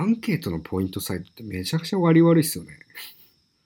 [0.00, 2.72] アンケートのポイントサイトってめちゃくちゃ割り悪いっすよね。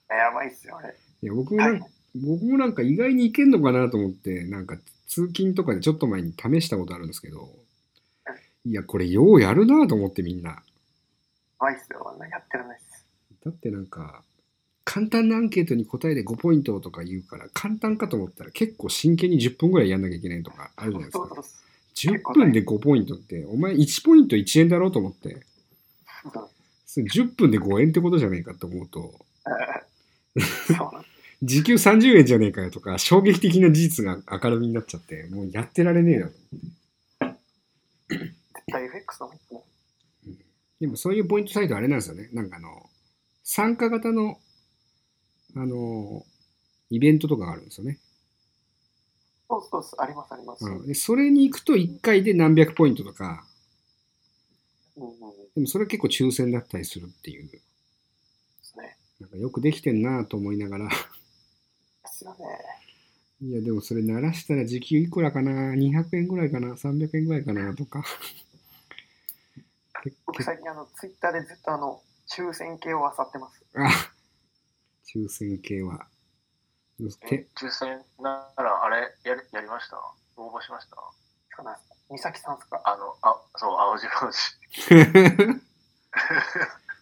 [0.08, 0.92] やばいっすよ、あれ。
[1.22, 4.76] いや僕もなんか、僕もなんか意外にいけんのかなと思って、なんか
[5.06, 7.48] 通勤とかでちょっと前に試したことあるんですけど、
[8.66, 10.50] いや、これようやるなと思ってみんな。
[10.50, 10.62] や
[11.60, 13.06] ばいっすよ、やってらんないっす。
[13.44, 14.24] だってなんか、
[14.84, 21.44] 簡単なアンケートに答えで5ポイントとか言うから、簡単かと思ったら結構真剣に10分ぐらいやんなきゃいけないとかあるじゃないですかそう。
[21.44, 25.44] そう10分で5ポイントって、お前1ポイント1円だろうと思って、
[26.86, 29.14] 10分で5円ってことじゃねえかと思うと、
[31.42, 36.34] 時給30円じゃねえかよとか、衝撃的な事実が明るみになっちゃって、もうやってられねえなと。
[38.08, 38.32] 絶
[38.70, 39.64] 対 FX だもんね。
[40.80, 42.28] でもそういうポイントサイトあれなんですよね。
[42.32, 42.88] なんかあの、
[43.42, 44.38] 参加型の、
[45.56, 46.24] あの、
[46.90, 47.98] イベントとかがあるんですよね。
[49.48, 50.64] そうそうそう、ありますあります。
[50.64, 53.44] うん、でそれに行くと1回で何百ポイントとか、
[54.96, 55.36] うんうんうん。
[55.36, 57.48] ででもそれは結構抽選だったりするっていう、
[58.62, 58.96] すね。
[59.20, 60.94] なんかよくできてんなと思いながら、で
[62.08, 62.46] すよね。
[63.40, 68.04] いやでもそれ鳴らしたら時給いくらかな ?200 円ぐらいかな ?300 円ぐらいかなとか。
[70.02, 73.64] け 僕け最近あの、ツイッターでずっとあの、抽選系を漁ってます。
[73.74, 73.90] あ
[75.06, 76.06] 抽選系は。
[77.28, 79.98] て抽選なら、あれやり、やりました？
[80.36, 80.96] 応募しました？
[81.56, 81.78] かな
[82.10, 82.80] 美咲さんっすか？
[82.84, 84.56] あの、あ、そう、青白王子。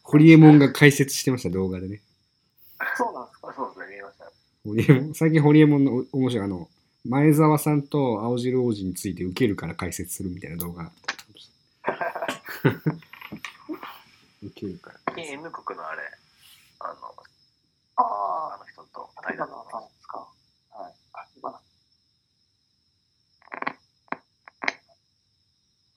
[0.03, 2.00] ホリエモンが解説してました、動画でね。
[2.97, 3.53] そうなんですか？
[3.55, 4.30] そうですね、見ました。
[4.64, 6.69] ホリエモン最近ホリエモンのお面白い、あの、
[7.05, 10.91] 前澤さんと青汁王子について受けるから解説するみたいな動画。
[14.42, 16.03] 受けるから最近 N 国のあれ、
[16.80, 16.95] あの、
[17.97, 20.19] ああの人とあ、対談立花さんですか
[20.70, 20.92] はい。
[21.34, 21.61] 立花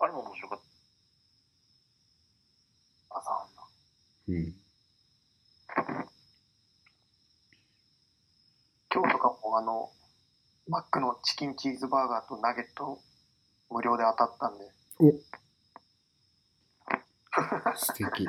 [0.05, 0.59] あれも面白かっ
[3.23, 4.37] さんの。
[4.37, 4.53] うん。
[8.93, 9.89] 今日とかもあの、
[10.67, 12.99] マックのチキンチーズバーガーとナゲット
[13.71, 15.11] 無料で当たったんで、お
[17.75, 18.23] 素敵。
[18.25, 18.27] い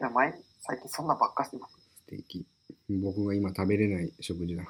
[0.00, 1.74] や前最近そんなばっかしてます。
[2.06, 2.46] 素敵。
[3.02, 4.62] 僕が今食べれない食事だ。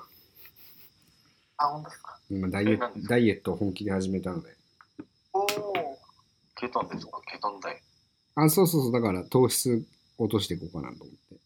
[1.59, 3.15] あ、本当ですか今ダイエえ何ですか？
[3.15, 4.62] ダイエットを本気で始めたので。
[6.63, 7.21] ケトンですか？
[7.27, 7.83] ケトン代。
[8.37, 8.93] あ、そうそうそう。
[8.93, 9.85] だから糖質
[10.17, 11.35] 落としていこうかなと思って。
[11.35, 11.41] だ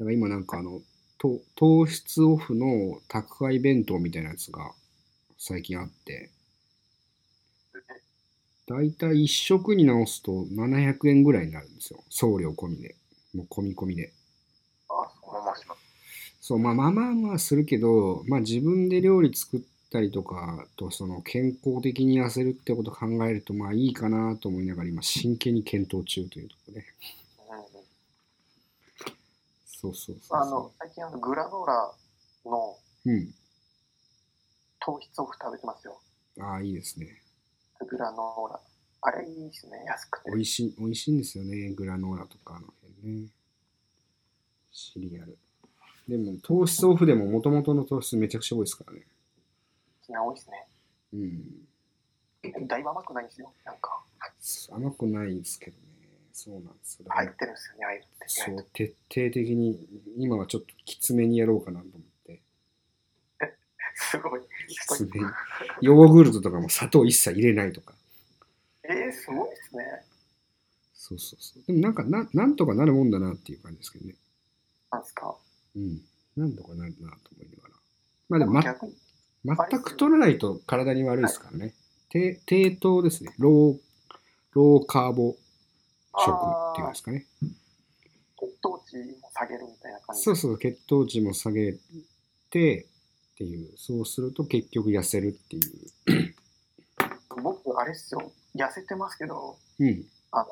[0.00, 0.82] から今なんかあの、
[1.16, 4.72] と糖質オフの宅配弁当みたいなやつが
[5.38, 6.30] 最近あって、
[8.66, 12.04] だいたい1食に直すと700円ぐらいになるんですよ。
[12.10, 12.96] 送料込みで。
[13.34, 14.12] もう込み込みで。
[14.90, 15.80] あ、そうまあまあします。
[16.42, 19.60] そう、まあまあまあまあするけど、まあ自分で料理作っ
[19.92, 26.80] たりとか、とその健康的に痩せるってことを考えると、まあいいかなと思いながら今真剣に検討中というところで。
[26.80, 27.82] うんうん
[29.82, 31.92] そうそうそうあのそ、最近あの、グラノーラ
[32.46, 33.10] のう。
[33.10, 33.34] うん。
[34.78, 35.98] 糖質オフ食べてますよ。
[36.38, 37.20] ああ、いいですね。
[37.88, 38.60] グラノーラ。
[39.00, 40.30] あれいいですね、安くて。
[40.30, 41.70] 美味しい、美味しいんですよね。
[41.70, 42.68] グラノーラとかあの
[43.02, 43.28] 辺ね。
[44.70, 45.36] シリアル。
[46.08, 49.02] でも糖質オフでも元々の糖質めちゃくちゃ多いですからね。
[50.10, 50.66] 多いですね。
[51.12, 52.66] うん。
[52.66, 53.52] だいぶ甘くないんですよ。
[53.64, 54.02] なんか、
[54.70, 55.82] 甘くないですけどね。
[56.32, 58.24] そうなんです入ってるんですよね、ああいうのって。
[58.28, 59.86] そう、徹底的に、
[60.16, 62.42] 今はちょっときつめにやろうかなと思って。
[63.94, 64.40] すごい。
[64.66, 65.26] きつめに。
[65.82, 67.94] ヨーグルトとかも砂糖一切入れないとか。
[68.84, 69.84] えー、すごいですね。
[70.94, 71.62] そうそうそう。
[71.66, 74.14] でもなんかな、なんとかなるもんだなっていう感じですけどね。
[74.90, 75.36] なんですか？
[75.76, 76.00] うん。
[76.36, 77.74] なんとかなるなと思いながら。
[78.30, 78.96] まあでも、ま、逆に、
[79.44, 81.74] 全く取らないと体に悪いですからね。
[82.10, 83.34] 低低糖ですね。
[83.38, 83.76] ロー、
[84.52, 85.36] ローカーボ
[86.14, 87.26] 食っていうんですかね。
[88.38, 90.22] 血糖値も下げるみたいな感じ。
[90.22, 91.72] そうそう、血糖値も下げ
[92.50, 92.86] て
[93.34, 96.34] っていう、そうすると結局痩せるっていう。
[97.42, 98.30] 僕、あれっすよ。
[98.54, 100.04] 痩せてますけど、うん。
[100.32, 100.46] あの、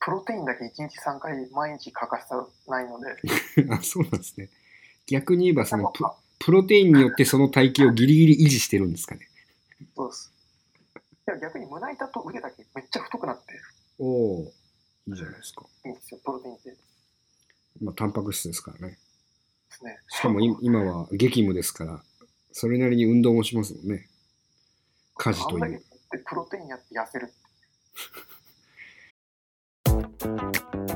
[0.00, 3.08] プロテインだけ1日3回毎日欠かしたないので、
[3.70, 4.50] あ、そうなんですね。
[5.06, 5.92] 逆に言えば、その
[6.44, 9.28] プロテインによってその体型をギリギリ維持してるんですかね？
[9.94, 10.32] そうです。
[11.28, 13.60] いや逆に胸板と腕だけめっちゃ太くなって
[13.98, 14.52] おお
[15.06, 15.64] いいじゃないですか。
[15.84, 16.70] いいんですよ、プロテインって。
[16.70, 16.76] で
[17.80, 18.98] まあ、タンパク質ですからね。
[19.68, 19.98] すね。
[20.08, 22.02] しかもい今は激務ですから、
[22.52, 24.08] それなりに運動もしますもんね。
[25.16, 25.64] 家事という。
[25.64, 25.84] あんだけ
[26.18, 27.28] プロテインやって痩せるっ
[30.86, 30.91] て。